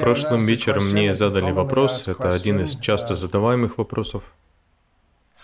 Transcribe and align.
Прошлым 0.00 0.46
вечером 0.46 0.88
мне 0.90 1.14
задали 1.14 1.50
вопрос, 1.50 2.06
это 2.06 2.30
один 2.30 2.60
из 2.60 2.76
часто 2.76 3.14
задаваемых 3.14 3.78
вопросов. 3.78 4.22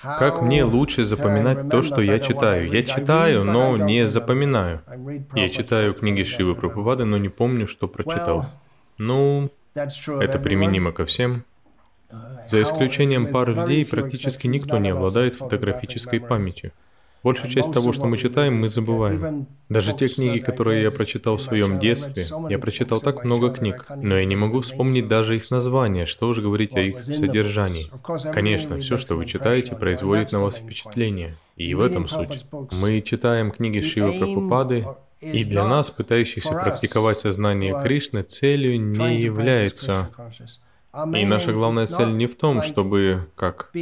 Как 0.02 0.42
мне 0.42 0.64
лучше 0.64 1.04
запоминать 1.04 1.68
то, 1.68 1.82
что 1.82 2.00
я 2.00 2.20
читаю? 2.20 2.70
Я 2.70 2.82
читаю, 2.82 3.44
но 3.44 3.76
не 3.76 4.06
запоминаю. 4.06 4.82
Я 5.34 5.48
читаю 5.48 5.94
книги 5.94 6.22
Шивы 6.22 6.54
Прабхупады, 6.54 7.04
но 7.04 7.16
не 7.16 7.28
помню, 7.28 7.66
что 7.66 7.88
прочитал. 7.88 8.46
Ну, 8.98 9.50
это 9.74 10.38
применимо 10.38 10.92
ко 10.92 11.04
всем. 11.04 11.44
За 12.46 12.62
исключением 12.62 13.32
пары 13.32 13.54
людей, 13.54 13.84
практически 13.84 14.46
никто 14.46 14.78
не 14.78 14.90
обладает 14.90 15.36
фотографической 15.36 16.20
памятью. 16.20 16.70
Большую 17.24 17.50
часть 17.50 17.72
того, 17.72 17.94
что 17.94 18.04
мы 18.04 18.18
читаем, 18.18 18.56
мы 18.56 18.68
забываем. 18.68 19.46
Даже 19.70 19.94
те 19.94 20.08
книги, 20.08 20.40
которые 20.40 20.82
я 20.82 20.90
прочитал 20.90 21.38
в 21.38 21.42
своем 21.42 21.78
детстве, 21.78 22.26
я 22.50 22.58
прочитал 22.58 23.00
так 23.00 23.24
много 23.24 23.48
книг, 23.50 23.86
но 23.96 24.18
я 24.18 24.26
не 24.26 24.36
могу 24.36 24.60
вспомнить 24.60 25.08
даже 25.08 25.36
их 25.36 25.50
названия, 25.50 26.04
что 26.04 26.28
уж 26.28 26.40
говорить 26.40 26.74
о 26.74 26.80
их 26.80 27.02
содержании. 27.02 27.90
Конечно, 28.34 28.76
все, 28.76 28.98
что 28.98 29.16
вы 29.16 29.24
читаете, 29.24 29.74
производит 29.74 30.32
на 30.32 30.40
вас 30.40 30.58
впечатление. 30.58 31.38
И 31.56 31.74
в 31.74 31.80
этом 31.80 32.08
суть. 32.08 32.44
Мы 32.72 33.00
читаем 33.00 33.50
книги 33.52 33.80
Шивы 33.80 34.12
Прабхупады, 34.18 34.84
и 35.20 35.44
для 35.44 35.66
нас, 35.66 35.90
пытающихся 35.90 36.52
практиковать 36.52 37.16
сознание 37.16 37.74
Кришны, 37.82 38.22
целью 38.22 38.78
не 38.78 39.20
является... 39.20 40.10
И 41.14 41.24
наша 41.24 41.52
главная 41.52 41.86
цель 41.86 42.12
не 42.12 42.26
в 42.26 42.36
том, 42.36 42.62
чтобы, 42.62 43.28
как 43.34 43.72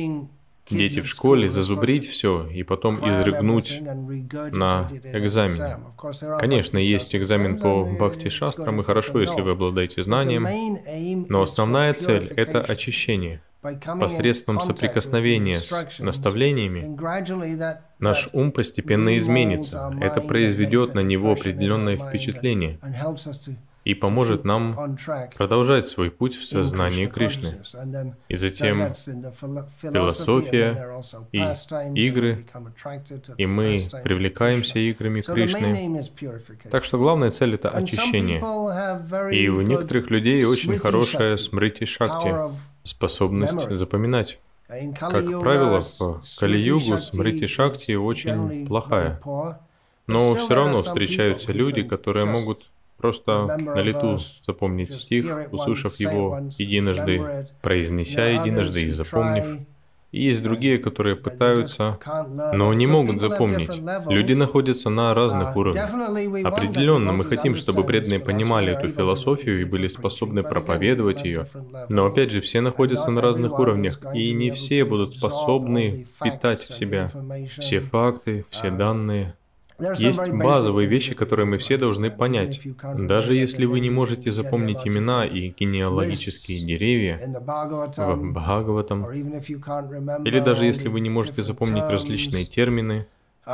дети 0.71 1.01
в 1.01 1.07
школе 1.07 1.49
зазубрить 1.51 2.09
все 2.09 2.47
и 2.47 2.63
потом 2.63 2.97
изрыгнуть 2.97 3.81
на 3.83 4.89
экзамене. 5.13 5.79
Конечно, 6.39 6.79
есть 6.79 7.15
экзамен 7.15 7.59
по 7.59 7.85
бхакти 7.85 8.29
шастрам, 8.29 8.81
и 8.81 8.85
хорошо, 8.85 9.21
если 9.21 9.41
вы 9.41 9.53
обладаете 9.53 10.03
знанием, 10.03 10.47
но 11.29 11.43
основная 11.43 11.95
цель— 11.95 12.27
это 12.37 12.61
очищение. 12.61 13.43
Посредством 14.01 14.61
соприкосновения 14.61 15.61
с 15.61 16.01
наставлениями 16.01 16.99
наш 18.01 18.29
ум 18.33 18.51
постепенно 18.51 19.17
изменится. 19.17 19.93
Это 20.01 20.21
произведет 20.21 20.95
на 20.95 21.01
него 21.01 21.33
определенное 21.33 21.97
впечатление 21.97 22.81
и 23.85 23.95
поможет 23.95 24.45
нам 24.45 24.97
продолжать 25.37 25.89
свой 25.89 26.11
путь 26.11 26.37
в 26.37 26.45
сознании 26.45 27.07
Кришны. 27.07 27.63
И 28.29 28.37
затем 28.37 28.93
философия 29.81 31.03
и 31.33 32.07
игры, 32.07 32.47
и 33.39 33.47
мы 33.47 33.81
привлекаемся 34.05 34.79
играми 34.79 35.21
Кришны. 35.21 36.03
Так 36.71 36.85
что 36.85 36.99
главная 36.99 37.31
цель— 37.31 37.55
это 37.57 37.71
очищение. 37.71 38.41
И 39.35 39.49
у 39.49 39.61
некоторых 39.63 40.11
людей 40.11 40.45
очень 40.45 40.77
хорошая 40.79 41.37
смрити 41.37 41.85
шакти, 41.85 42.33
способность 42.85 43.69
запоминать. 43.71 44.39
Как 44.99 45.41
правило, 45.41 45.81
в 45.81 46.23
Кали-югу 46.39 46.99
смрити 46.99 47.47
шакти 47.47 47.93
очень 47.93 48.67
плохая. 48.67 49.21
Но 50.07 50.35
все 50.35 50.55
равно 50.55 50.83
встречаются 50.83 51.53
люди, 51.53 51.83
которые 51.83 52.27
могут 52.27 52.71
Просто 53.03 53.57
на 53.59 53.83
лету 53.83 54.19
запомнить 54.47 54.93
стих, 54.93 55.49
услышав 55.51 55.97
его 55.97 56.39
единожды, 56.57 57.49
произнеся 57.61 58.27
единожды 58.27 58.85
и 58.85 58.91
запомнив. 58.91 59.45
И 60.13 60.25
есть 60.27 60.43
другие, 60.43 60.79
которые 60.79 61.17
пытаются, 61.17 61.99
но 62.53 62.73
не 62.75 62.87
могут 62.87 63.19
запомнить. 63.19 63.71
Люди 64.09 64.35
находятся 64.35 64.91
на 64.91 65.15
разных 65.15 65.57
уровнях. 65.57 65.91
Определенно, 66.45 67.13
мы 67.13 67.25
хотим, 67.25 67.57
чтобы 67.57 67.83
преданные 67.83 68.21
понимали 68.21 68.73
эту 68.73 68.89
философию 68.93 69.61
и 69.61 69.65
были 69.65 69.89
способны 69.89 70.43
проповедовать 70.45 71.25
ее. 71.25 71.49
Но 71.89 72.07
опять 72.07 72.31
же, 72.31 72.41
все 72.41 72.61
находятся 72.61 73.11
на 73.11 73.21
разных 73.21 73.59
уровнях, 73.59 74.01
и 74.15 74.33
не 74.33 74.51
все 74.53 74.85
будут 74.85 75.17
способны 75.17 76.07
питать 76.23 76.61
в 76.61 76.73
себя 76.73 77.11
все 77.59 77.81
факты, 77.81 78.45
все 78.51 78.71
данные. 78.71 79.35
Есть 79.97 80.31
базовые 80.33 80.89
вещи, 80.89 81.15
которые 81.15 81.47
мы 81.47 81.59
все 81.59 81.77
должны 81.77 82.11
понять. 82.11 82.61
Даже 82.97 83.35
если 83.35 83.65
вы 83.65 83.81
не 83.81 83.91
можете 83.91 84.33
запомнить 84.33 84.87
имена 84.87 85.25
и 85.27 85.51
генеалогические 85.51 86.65
деревья 86.65 87.19
в 87.19 88.33
Бхагаватам, 88.33 89.11
или 89.11 90.41
даже 90.41 90.65
если 90.65 90.89
вы 90.89 91.01
не 91.01 91.11
можете 91.11 91.43
запомнить 91.43 91.85
различные 91.85 92.45
термины, 92.45 93.07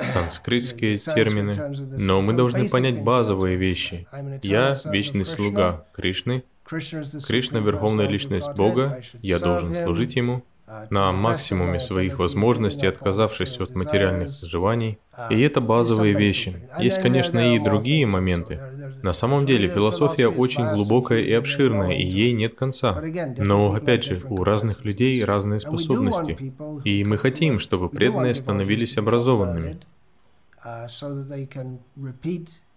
санскритские 0.00 0.96
термины, 0.96 1.52
но 1.98 2.22
мы 2.22 2.32
должны 2.32 2.68
понять 2.68 3.02
базовые 3.02 3.56
вещи. 3.56 4.06
Я— 4.42 4.74
вечный 4.86 5.24
слуга 5.24 5.86
Кришны, 5.94 6.44
Кришна— 6.64 7.58
верховная 7.60 8.06
личность 8.06 8.54
Бога, 8.56 9.02
я 9.20 9.38
должен 9.38 9.74
служить 9.84 10.16
Ему, 10.16 10.44
на 10.90 11.12
максимуме 11.12 11.80
своих 11.80 12.18
возможностей, 12.18 12.86
отказавшись 12.86 13.60
от 13.60 13.74
материальных 13.74 14.30
желаний. 14.42 14.98
И 15.30 15.40
это 15.40 15.60
базовые 15.60 16.14
вещи. 16.14 16.52
Есть, 16.78 17.00
конечно, 17.02 17.54
и 17.54 17.58
другие 17.58 18.06
моменты. 18.06 18.60
На 19.02 19.12
самом 19.12 19.46
деле, 19.46 19.68
философия 19.68 20.28
очень 20.28 20.66
глубокая 20.74 21.20
и 21.20 21.32
обширная, 21.32 21.92
и 21.92 22.06
ей 22.06 22.32
нет 22.32 22.54
конца. 22.54 23.02
Но, 23.38 23.72
опять 23.72 24.04
же, 24.04 24.20
у 24.28 24.44
разных 24.44 24.84
людей 24.84 25.24
разные 25.24 25.60
способности. 25.60 26.54
И 26.84 27.04
мы 27.04 27.18
хотим, 27.18 27.58
чтобы 27.58 27.88
преданные 27.88 28.34
становились 28.34 28.98
образованными. 28.98 29.80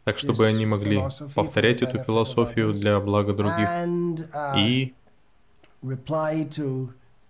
Так, 0.05 0.17
чтобы 0.17 0.45
они 0.45 0.65
могли 0.65 1.03
повторять 1.35 1.81
эту 1.81 1.99
философию 1.99 2.73
для 2.73 2.99
блага 2.99 3.33
других 3.33 3.69
и 4.57 4.93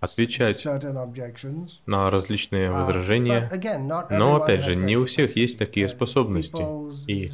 отвечать 0.03 0.65
на 1.85 2.09
различные 2.09 2.69
возражения, 2.69 3.49
но 4.09 4.35
опять 4.35 4.63
же, 4.63 4.75
не 4.75 4.97
у 4.97 5.05
всех 5.05 5.35
есть 5.35 5.57
такие 5.57 5.87
способности. 5.87 6.63
И 7.07 7.31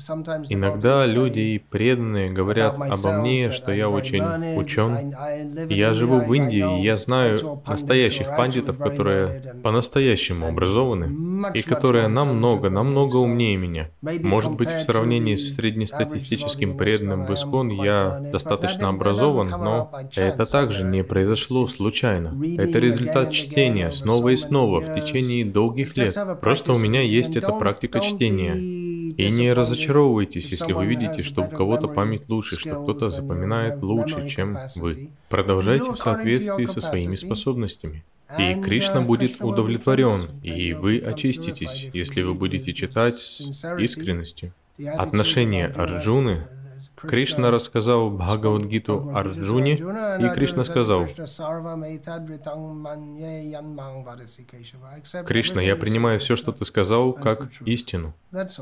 иногда 0.50 1.06
люди 1.06 1.62
преданные 1.69 2.31
говорят 2.31 2.75
обо 2.79 3.19
мне, 3.19 3.52
что 3.52 3.72
я 3.72 3.90
очень 3.90 4.24
учен. 4.56 5.13
Я 5.69 5.94
живу 5.94 6.19
в 6.19 6.34
Индии, 6.34 6.79
и 6.79 6.84
я 6.84 6.97
знаю 6.97 7.62
настоящих 7.68 8.28
пандитов, 8.35 8.78
которые 8.78 9.56
по-настоящему 9.63 10.47
образованы, 10.47 11.50
и 11.53 11.62
которые 11.62 12.08
намного, 12.08 12.69
намного 12.69 13.18
умнее 13.18 13.58
меня. 13.58 13.90
Может 14.02 14.52
быть, 14.53 14.69
в 14.69 14.81
сравнении 14.81 15.35
с 15.35 15.56
среднестатистическим 15.56 16.78
преданным 16.78 17.25
в 17.25 17.34
Искон 17.34 17.69
я 17.69 18.19
достаточно 18.31 18.90
образован, 18.90 19.50
но 19.50 19.91
это 20.16 20.46
также 20.46 20.84
не 20.84 21.03
произошло 21.03 21.68
случайно. 21.68 22.35
Это 22.59 22.80
результат 22.80 23.31
чтения 23.31 23.92
снова 23.92 24.30
и 24.30 24.36
снова 24.36 24.81
в 24.81 24.96
течение 24.96 25.46
долгих 25.46 25.96
лет. 25.97 26.16
Просто 26.42 26.74
у 26.74 26.78
меня 26.78 27.02
есть 27.02 27.36
эта 27.36 27.52
практика 27.53 28.00
чтения. 28.00 28.56
И 28.56 29.31
не 29.31 29.52
разочаровывайтесь, 29.53 30.52
если 30.52 30.74
вы 30.74 30.86
видите, 30.86 31.24
что 31.24 31.42
у 31.42 31.50
кого-то 31.50 31.88
память 31.88 32.30
лучше, 32.30 32.58
что 32.58 32.84
кто-то 32.84 33.09
запоминает 33.09 33.81
лучше, 33.81 34.30
чем 34.30 34.58
вы. 34.75 35.09
Продолжайте 35.30 35.92
в 35.92 35.97
соответствии 35.97 36.66
со 36.66 36.81
своими 36.81 37.16
способностями. 37.16 38.03
И 38.38 38.62
Кришна 38.62 39.02
будет 39.02 39.41
удовлетворен, 39.41 40.30
и 40.44 40.74
вы 40.74 41.00
очиститесь, 41.00 41.90
если 41.94 42.22
вы 42.22 42.36
будете 42.36 42.74
читать 42.74 43.18
с 43.20 43.66
искренностью. 43.80 44.53
Отношение 44.97 45.68
Арджуны 45.68 46.44
Кришна 47.02 47.52
рассказал 47.52 48.10
Бхагавадгиту 48.10 49.12
Арджуне, 49.14 49.74
и 49.74 50.34
Кришна 50.34 50.64
сказал, 50.64 51.06
«Кришна, 55.26 55.62
я 55.62 55.76
принимаю 55.76 56.20
все, 56.20 56.36
что 56.36 56.52
ты 56.52 56.66
сказал, 56.66 57.14
как 57.14 57.48
истину. 57.66 58.14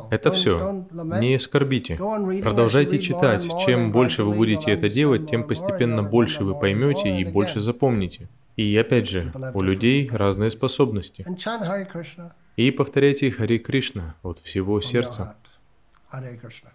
Это 0.09 0.31
все. 0.31 0.85
Не 0.91 1.35
оскорбите. 1.35 1.97
Продолжайте 1.97 2.99
читать. 2.99 3.47
Чем 3.65 3.91
больше 3.91 4.23
вы 4.23 4.33
будете 4.33 4.71
это 4.71 4.89
делать, 4.89 5.29
тем 5.29 5.43
постепенно 5.43 6.03
больше 6.03 6.43
вы 6.43 6.59
поймете 6.59 7.19
и 7.19 7.25
больше 7.25 7.61
запомните. 7.61 8.29
И 8.55 8.75
опять 8.75 9.07
же, 9.07 9.31
у 9.53 9.61
людей 9.61 10.09
разные 10.11 10.49
способности. 10.49 11.25
И 12.55 12.71
повторяйте 12.71 13.29
Хари 13.29 13.59
Кришна 13.59 14.15
от 14.23 14.39
всего 14.39 14.81
сердца. 14.81 15.35
Hare 16.11 16.39
Krishna. 16.39 16.71